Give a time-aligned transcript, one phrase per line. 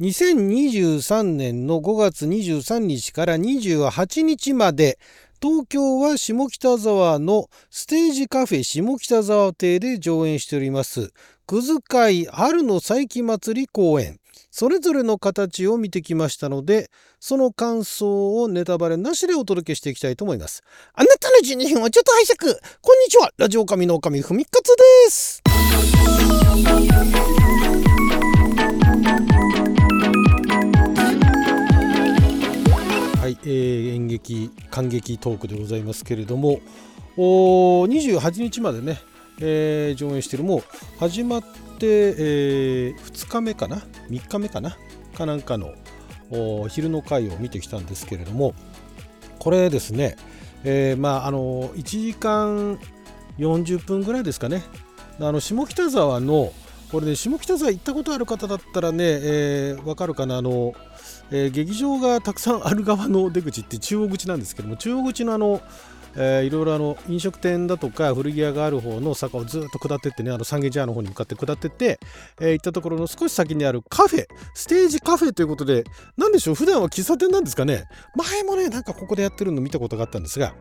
[0.00, 4.96] 2023年の5月23日から28日まで
[5.42, 11.12] 東京は下北沢のステージカフェ下北沢邸で上演しております
[11.46, 14.20] くず会春の佐伯祭り公演。
[14.50, 16.90] それぞれの形を見てきましたので
[17.20, 20.62] その感想をネタバレなしでお届けしていきたいと思います。
[20.94, 22.54] あなたの12分をちょっと拝借。
[22.80, 23.32] こんにちは。
[23.36, 25.42] ラジオ神の神ふみかつです。
[33.48, 36.60] えー、演劇感激トークでございますけれども
[37.16, 39.00] お28日までね、
[39.40, 40.62] えー、上演してるもう
[41.00, 41.42] 始まっ
[41.78, 43.78] て、えー、2日目かな
[44.10, 44.76] 3日目かな
[45.16, 45.72] かなんかの
[46.68, 48.54] 昼の回を見てきたんですけれども
[49.38, 50.16] これですね、
[50.62, 52.78] えー、まああの1時間
[53.38, 54.62] 40分ぐらいですかね
[55.18, 56.52] あの下北沢の
[56.90, 60.38] これね下北沢行ったことある方だったらね、えー、わかるかな。
[60.38, 60.74] あの、
[61.30, 65.60] えー、劇場がたくさんある側の出口って中央口なんですけども中央口のあの
[66.16, 72.00] えー、いろいろあの飲食店だとか古着屋がある方の坂をずっと下ってってねあの三軒茶屋の方に向かって下ってって、
[72.40, 75.84] えー、行ったところの少し先にあるカフェステージカフェということで
[76.16, 76.54] 何でしょう？
[76.54, 77.84] 普段は喫茶店なんですかね？
[78.16, 80.54] 前もねなんかここでやってるの見たことがあったんですが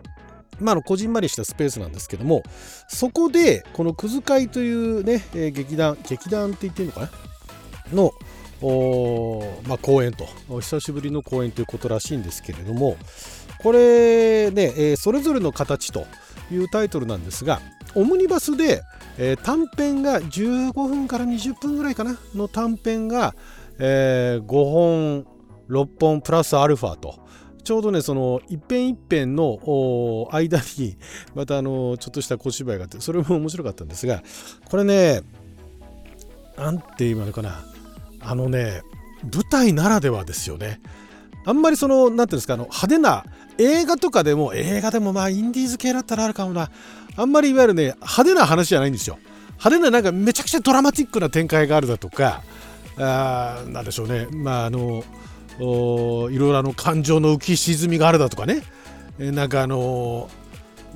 [0.59, 2.43] まあ、のこじんまりしたスペースなんですけども
[2.87, 7.09] そこでこのくず会というね、えー、劇団劇団って言っていいのかな？
[7.93, 8.11] の
[9.67, 10.25] まあ、公演と。
[10.61, 12.97] 久しぶりの公演ということらしいんですけれども
[13.59, 16.05] これね、えー、それぞれの形と
[16.51, 17.61] いうタイトルなんですが
[17.93, 18.81] オムニバスで、
[19.17, 22.17] えー、短編が15分から20分ぐらいかな？
[22.33, 23.35] の短編が、
[23.77, 25.27] えー、5本
[25.69, 27.19] 6本プラスアルファと
[27.67, 29.59] ちょうどねその一編一編の
[30.31, 30.95] 間に
[31.35, 34.23] またあのちょっとした小芝居があってそれも面白かったんですが
[34.71, 35.21] これね
[36.57, 37.65] 何て言うのかな。
[38.21, 38.83] あのね
[39.21, 40.79] 舞台ならではですよね。
[41.43, 43.25] あんまりその何て言うんですかあの派手な
[43.57, 46.71] 映画とかでも映画でもまあインディーズ系だったらあるかもな。
[47.17, 49.19] あんまりいわゆるね派手な話じゃないんですよ。
[49.61, 52.43] 派手ななんかめちゃくちゃドラマティックな展開があるだとか
[52.97, 54.27] あなんでしょうね。
[54.31, 55.03] まああの
[55.59, 58.63] いろいろあの感情の浮き沈みがあるだとかね。
[59.19, 60.29] えなんかあの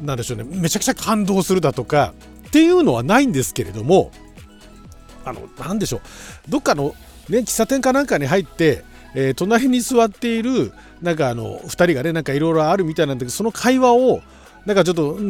[0.01, 0.43] なんでしょうね。
[0.43, 2.13] めちゃくちゃ感動するだとか
[2.47, 4.11] っていうのはないんですけれども
[5.25, 6.01] あのなんでしょう。
[6.49, 6.95] どっかの
[7.29, 8.83] ね喫茶店かなんかに入って
[9.13, 14.21] えー、隣に座っているなんかあの2人がねなんかいろいろあるみたいなんだけどその会話を
[14.65, 15.29] なんかちょっと盗み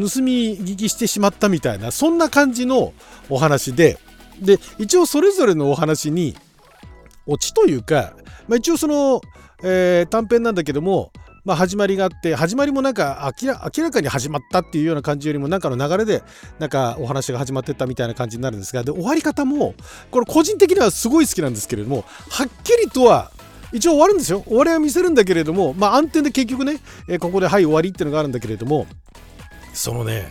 [0.60, 2.94] 聞きしてしまったみたいなそんな感じの
[3.30, 3.98] お話で。
[4.42, 6.36] で一応それぞれのお話に
[7.26, 8.14] オチというか、
[8.48, 9.22] まあ、一応その、
[9.64, 11.12] えー、短編なんだけども
[11.44, 13.52] まあ、始まりがあって始まりもなんか明
[13.84, 16.24] らかに始まったっていうような感じよりもなんかの流れで
[16.60, 19.74] なんかお話が始まってったみたいな感じになるんですがで終わり方も
[20.12, 23.32] これ個人的にはすごい好きなんですけれどもはっきりとは
[23.74, 24.44] 一応終わるんですよ。
[24.46, 28.86] 終わりは見せるんだけれどもまあ暗転で結局ね、えー、ここではい終わりっていうのがあるんだけれども
[29.74, 30.28] そのね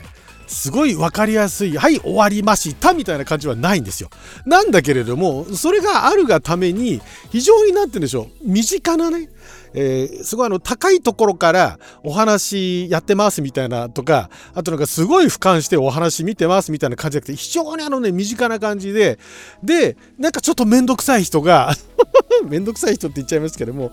[0.50, 4.10] すごい分かりやすい、はい、終わりましたみたいな感じはないんですよ。
[4.46, 7.00] なんだけれども、それがあるがために、
[7.30, 9.28] 非常になって言うんでしょう、身近なね、
[9.74, 19.18] えー、すごいあの高いところからお話やってますみたいなとかあとなんかすごい俯瞰してお話見てますみたいな感じじゃなくて非常にあのね身近な感じで
[19.62, 21.72] でなんかちょっと面倒くさい人が
[22.48, 23.92] 面倒くさい人って言っちゃいますけども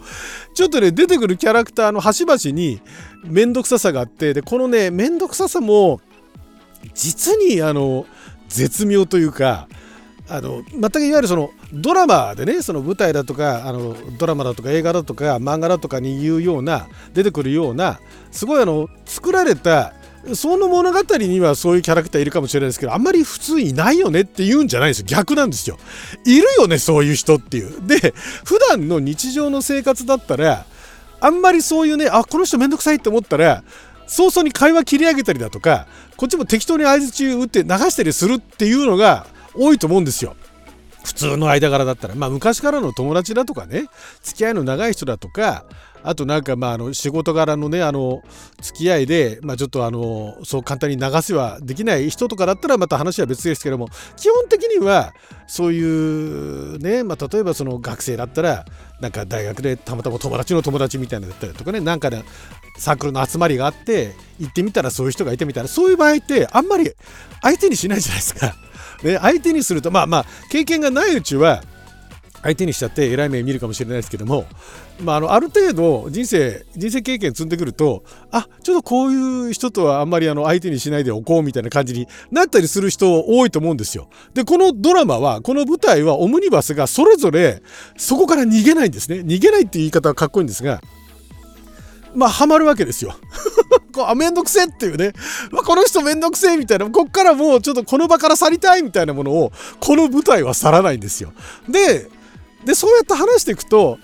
[0.56, 2.82] ちょっとね出てくるキャラクターの端々に
[3.24, 6.02] 面倒くささがあってでこのね面倒くささも
[6.98, 8.06] 実にあの
[8.50, 9.68] 絶妙というか
[10.30, 18.00] あの全くいわゆるそのドラマでねその舞台だとかあのドラマだとか映画だとか漫画だとかに言うような出てくるような
[18.32, 19.94] すごいあの作られた
[20.36, 25.06] その物語にはそういうキャラクターいるかもしれないですけどあんまり普通いないよねって言うんじゃないですよ。
[25.08, 25.78] 逆なんですよ。
[26.26, 27.88] いるよねそういう人っていう。
[27.88, 28.14] で
[28.44, 30.66] 普段の日常の生活だったら
[31.22, 33.64] あんまりそういうねあこの人めんどくさいって思ったら
[34.08, 40.36] 早々に会話切り上げたりだとかこっちも適当に相づち打って流したりするっていうのが多いと思うんですよ。
[41.08, 43.86] 普通の間柄だったら、まあ、昔からの友達だとかね。
[44.24, 45.64] 付き合いの長い人だとか。
[46.04, 48.22] あとなんかまああの仕事柄のねあの
[48.62, 53.88] 付き合いで、まあ、ちょっとあのそう簡単に流せはできない人とかだったらまた話は別ですけども。
[54.18, 55.14] 基本的には
[55.48, 58.66] そういうね、まあ、例えばその学生だったら
[59.00, 61.80] なんか大学でたまたま友達の友達みたいなだったりとかね。
[61.80, 62.24] なんかね
[62.78, 65.70] サークルの集まりがあって行ってみたらそういう人がいてみたいな。
[65.70, 66.92] そういう場合ってあんまり
[67.42, 68.56] 相手にしないじゃないですか。
[69.04, 71.64] ね、相手にするとまあまあ経験がないうちは
[72.44, 74.46] 相手にしちゃって偉い目見るかもしれないですけども、
[75.02, 84.08] まあ、あのある程度人生人生経験積んでくるとあちょっとこういう人とはあんまりあの相手にしないでおこうみたいな感じになったりする人多いと思うんですよ。
[84.34, 87.62] でこのドラマはこの舞台はオムニバスがそれぞれ
[87.98, 90.82] そこから逃げないんですね逃げないっていう言い方はかっこいいんですが
[92.16, 93.16] まあハマるわけですよ。
[93.94, 95.14] こうあめんどくせっていうね、
[95.52, 101.34] まあ、この人めんどくせえみたいなこっからもうちょっとこの場から去りたいみたいなものをこの舞台は去らないんですよ。
[101.68, 102.10] で
[102.66, 103.98] でそうやって話していくと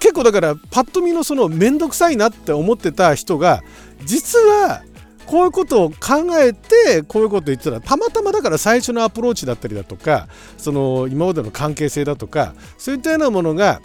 [0.00, 3.62] 結構だからパッと見のその面倒くさいなって思ってた人が
[4.04, 4.82] 実は
[5.26, 13.82] こういうことを考えてこういうこと言ってたらたまたまだから最初のアプローチだったりだとかその今までの関係性だとかそういったようなものが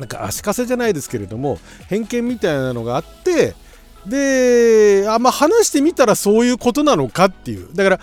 [0.00, 1.58] なんか足かせじゃないですけれども
[1.88, 3.54] 偏見みたいなのがあって
[4.06, 7.68] であまあ話してみたらそういうことなのかっていう。
[7.74, 8.00] だから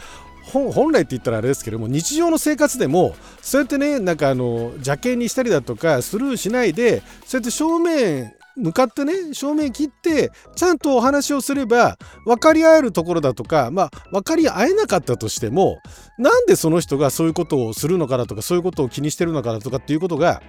[0.53, 15.79] 本来って言ったらあれですけども日常の生活でもそうやってねなんかあの邪険にしたりだとかスルーしないでそうやって正面向かってね正面切ってちゃんとお話をすれば分かり合えるところだとかまあ分かり合えなかったとしても
[16.17, 20.41] なんでその人がそういうことをするのかだとかそういうことを気にしてるのかだとかっていうことが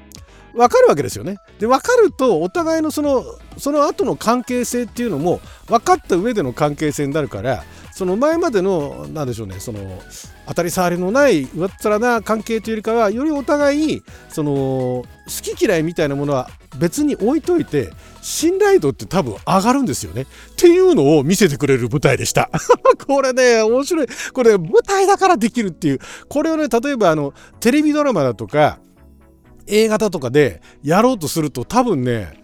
[0.54, 1.38] 分かるわけですよね。
[1.58, 3.24] で分かるとお互いのその
[3.56, 10.00] その後の関係性っていうのも分かった上での関係性になるからその前までの何でしょうねその
[10.46, 15.06] 当たり障りのない上っ面な関係というよりかはよりお互いその好
[15.56, 16.48] き嫌いみたいなものは
[16.78, 17.90] 別に置いといて
[18.22, 20.22] 信頼度って多分上がるんですよね。
[20.22, 22.50] っていうのを見せてくれる舞台でした。
[23.06, 24.06] これね面白い。
[24.32, 25.98] これ舞台だからできるっていう。
[26.28, 28.78] これをね例えばあのテレビドラマだとか
[29.68, 32.42] 映画だとかでやろうとすると多分ね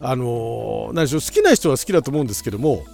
[0.00, 2.84] あの何でしょう好きな人は好きだと思うんですけども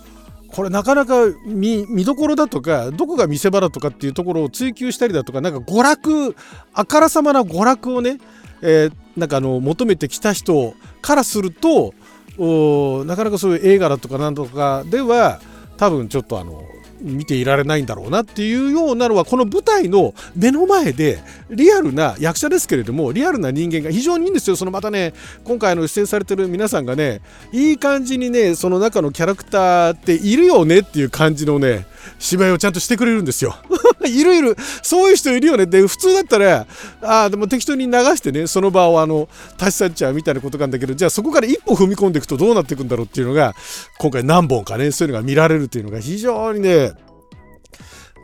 [0.48, 6.36] これなかなか見見どころだとかどこが見せ場だとかっていうところを追求したりだとかなんか娯楽
[6.72, 8.18] あからさまな娯楽をね、
[8.62, 11.94] えー、なんかあの求めてきた人からすると
[12.38, 15.40] おなかなかそういう映画だとかなんとかでは
[15.76, 16.62] 多分ちょっとあの
[17.00, 21.18] 見ていられないんだろうなっていうようなのはこの舞台の目の前で
[21.50, 24.56] リアルな役者ですけれどもリアルな人間が非常にいいんですよ。
[24.56, 25.14] そのまたね
[25.44, 27.20] 今回の出演されてる皆さんがね
[27.52, 31.86] いい感じにねその中のキャラクターっているよねっていう感じのね
[32.18, 33.54] 芝居をちゃんとしてくれるんですよ。
[34.08, 35.66] いるいるそういう人いるよね。
[35.66, 36.66] で普通だったら
[37.02, 43.54] ああでも適当に流してねその場をあの立ち去っちゃうみたいなことなんだけどじゃあそこから一歩踏み込んでいくとどうなっていくんだろうっていうのが
[43.98, 46.92] 今回何本かねそういうのが見られるっていうのが非常にね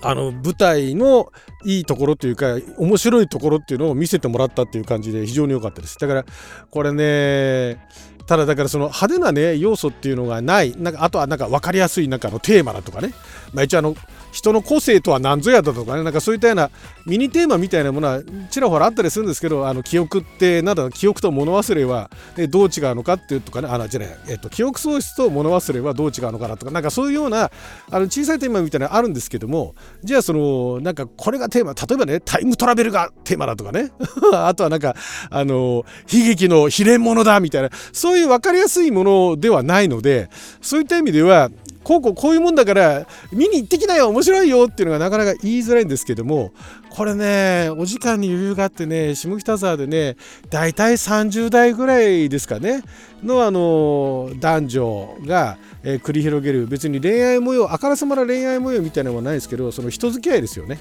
[0.03, 1.33] あの舞台の
[1.65, 5.99] いいところというか面白いところっていうのを見せてもらったっていう感じで非常に良かったです。
[5.99, 6.25] だから
[6.71, 7.85] これね
[8.27, 13.15] ただだからその派手なね要素っていうのがないなんかあとはなんか分かりやすいなんかのテーマだとかね、
[13.55, 13.97] まあ、一応あの
[14.37, 16.71] 人の個性とは何ぞやだとかねなんかそういったような
[17.07, 27.51] ミニテーマみたいなものはちらほらあったりするんですけどあの記憶ってなんだ記憶と物忘れは、ね、どう違うのかっていうとかねあのじゃない、えっと、記憶喪失と物忘れはどう違うのかなとかなんかそういうような
[27.91, 29.75] あの小さいテーマみたいなのあるんですけども
[30.05, 33.91] じゃあそのなんかこれがテーマ例えばねタイムトラベルがテーマだとかね
[34.35, 34.97] あとはなんか
[35.31, 40.29] あの悲劇の秘伝物だみたいなそういう分かりやすいものではないので
[40.61, 41.51] そういった意味では
[41.87, 46.53] こうこうこういうもんだから見に行ってきなよ面白いよっていうのがなかなか言いづらいんですけども
[46.91, 50.17] これねお時間に余裕があってね下北沢でね
[50.51, 52.83] 大体30代ぐらいですかね
[53.23, 60.81] のあの男女が、え、繰り広げる別に恋愛模様あからさまな恋愛模様みたいなのはないですけどその人付き合いですよね。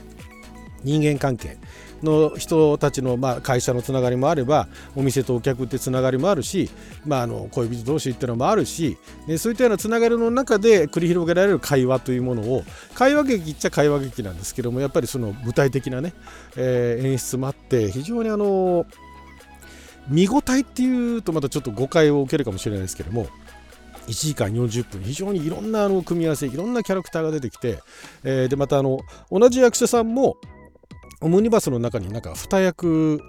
[0.84, 1.58] 人間関係。
[2.04, 6.70] の人たちの、まあ、会社のつながりもあればお店とお客ってつながりもあるし、
[7.06, 16.14] まあ、あの恋人同士っていうのもあるし、ね、そういったようなつながりの中で繰り広げられる会話というものを会話劇っちゃ会話劇なんですけどもやっぱりその具体的なね、
[16.58, 18.86] えー、演出もあって非常にあの
[20.08, 23.28] 見応えっていうとまたちょっと誤解を受けるかもしれないですけども
[24.08, 27.80] 1時間40分非常にいろんなあの組み合わせいろんなキャラクターが出てきて、
[28.24, 29.00] えー、でまたあの
[29.32, 30.38] 同じ役者さんも
[31.26, 33.20] オムニバスの中になんか2役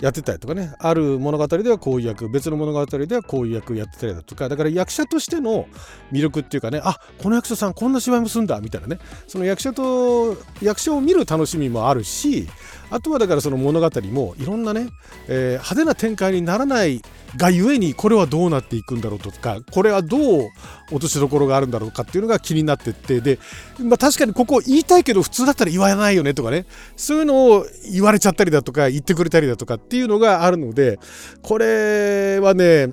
[0.00, 5.68] やってたりとかねある物語ではこういう役別の物語ではこういう役やってたりだとかだから役者としての
[6.10, 8.98] 魅力っていうかねあこの役者さんこんな芝居もすんだみたいなね
[9.28, 12.48] その役者と役者を見る楽しみもあるし
[12.90, 14.88] あとはだからその物語もいろんなね、
[15.28, 17.02] えー、派手な展開にならない
[17.36, 20.48] がゆえにこれはどうなっていくんだろうとかこれはどう
[20.90, 23.38] 落としどころがあるんだろうかっていうのが気になってってで、
[23.80, 26.66] まあ、確かにここ言いたいけど普通だったら言わないよねとかね
[26.96, 30.98] そういうのを言われちゃったりだとか言ってくれたりだとかっていうのがあるので
[31.42, 32.92] これはね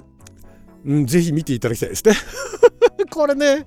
[0.86, 2.14] うん、ぜひ見ていただきたいですね。
[3.14, 3.66] これね、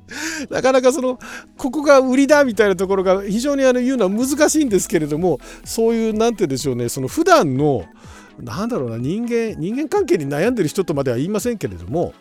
[0.51, 1.19] なかなかその、
[1.57, 7.85] ここが売りだみたいなところが非常にあの言うのは難しいんですけれども、そういう、なんて言うんでしょうね、その普段の、
[8.39, 12.13] なんだろうな人間人間関係に悩んでる人とまでは言いませんけれども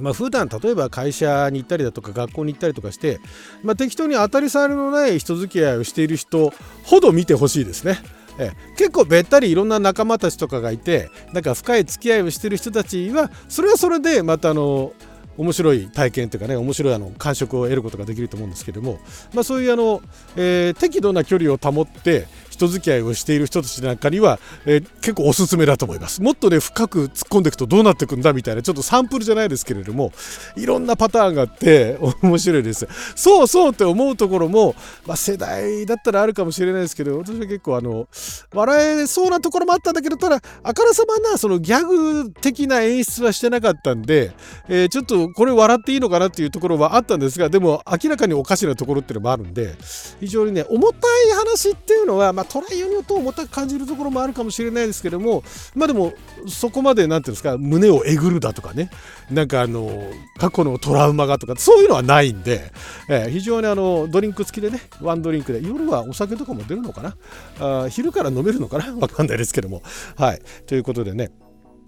[0.00, 3.20] まあ、普段例えば会社に行ったりだとか学校に行ったりとかして、
[3.62, 6.52] まあ、適当に当たり障りのない人付き合いをしている人
[6.84, 7.98] ほど見てほしいですね。
[8.38, 14.92] え結構べったりいろんな仲間たちとかがいてなんか深い付き合いをしてる人たちはそれはそれでまたあの
[15.36, 18.98] 面白い体験というかね面白いあの感触を得ることができると思うんですけども、
[19.32, 20.02] まあ、そういうあの、
[20.36, 22.26] えー、適度な距離を保って
[22.60, 26.20] 人付き合いをしている人たちなんかには、えー、結構おすすめだと思います。
[26.20, 30.12] もっとね深く突っ込んでいくとどうなっていくんだみたいなちょっとサンプルじゃないですけれども
[30.56, 32.86] いろんなパターンがあって 面白いです。
[33.14, 34.74] そうそうって思うところも、
[35.06, 38.08] まあ、世代だったらあるかもしれないですけど私は結構あの
[38.52, 44.32] 笑えそうなところもあったんだけどただあからさまなそのギャグ的な演出はしてなかったんで、
[44.68, 49.74] えー、ちょっとこれ笑っていいのかなっていうところはあったんですがでも明らかにおかしなところっていうのもあるんで
[50.20, 56.12] 非常にね重たい話っていうのは、まあ、トライよにと重たく感じるところもあるかもしれないですけどもまあでも
[56.48, 58.90] そこまで何ていうんですか胸をえぐるだとかね。
[59.30, 59.88] なんかあの
[60.38, 62.72] 過去のトラウマがとかそういうのはないんで、
[63.08, 67.16] えー、非常にあのドリンク付きでねワンドリンクで夜はお酒とかも出るのかな。
[67.84, 68.92] あ昼から飲めるのかな？
[68.98, 69.82] わかんないですけども。
[70.16, 70.42] はい。
[70.66, 71.30] ということでね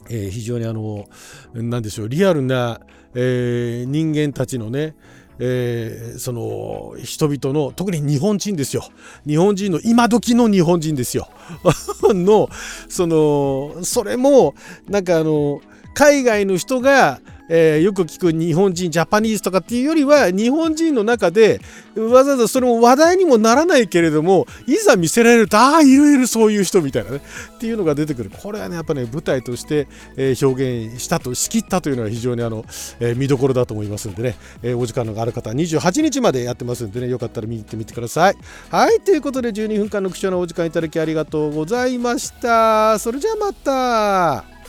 [0.09, 1.07] えー、非常にあの
[1.55, 2.81] 何でしょうリアルな、
[3.15, 4.97] えー、人間たちのね
[5.45, 8.85] えー、その人々の特に日本人ですよ。
[9.27, 11.29] 日本人の今時の日本人ですよ。
[12.15, 12.49] の
[12.89, 14.55] そのそれも
[14.89, 15.61] なんかあの
[15.95, 17.21] 海外の人が
[17.55, 21.61] えー、よく聞く日本人ジャパニーズとかっていうよりは日本人の中で
[21.95, 28.31] わざわざそれも話題にもならないけれどもいざ見せられるとああいるいるそういう人みたいなねっていうのが出てくる。
[28.31, 32.65] これはねやっぱね舞台として、えー、表現したと仕切ったというのは非常にあの、
[33.01, 37.09] えー、見どころだと思いますんでね、えお時間のある方は28日までやってますんでね。
[37.09, 38.37] よかったら見に行ってみてください。
[38.71, 42.99] はいということで12分間の貴重なお時間いただきありがとうございました。
[42.99, 44.62] それじゃあまた。